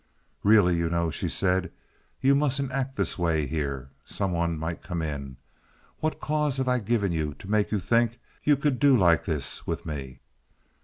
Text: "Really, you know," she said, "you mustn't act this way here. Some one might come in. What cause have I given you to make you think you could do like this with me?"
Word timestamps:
"Really, 0.41 0.75
you 0.77 0.89
know," 0.89 1.11
she 1.11 1.29
said, 1.29 1.71
"you 2.21 2.33
mustn't 2.33 2.71
act 2.71 2.95
this 2.95 3.19
way 3.19 3.45
here. 3.45 3.91
Some 4.03 4.31
one 4.31 4.57
might 4.57 4.81
come 4.81 4.99
in. 5.03 5.37
What 5.99 6.19
cause 6.19 6.57
have 6.57 6.67
I 6.67 6.79
given 6.79 7.11
you 7.11 7.35
to 7.35 7.47
make 7.47 7.71
you 7.71 7.77
think 7.79 8.17
you 8.43 8.57
could 8.57 8.79
do 8.79 8.97
like 8.97 9.25
this 9.25 9.67
with 9.67 9.85
me?" 9.85 10.21